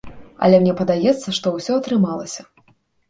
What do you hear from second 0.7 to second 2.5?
падаецца, што ўсё атрымалася.